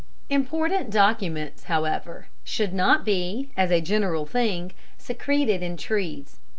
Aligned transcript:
Important 0.31 0.89
documents, 0.89 1.65
however, 1.65 2.27
should 2.43 2.73
not 2.73 3.05
be, 3.05 3.51
as 3.55 3.69
a 3.69 3.81
general 3.81 4.25
thing, 4.25 4.71
secreted 4.97 5.61
in 5.61 5.77
trees. 5.77 6.39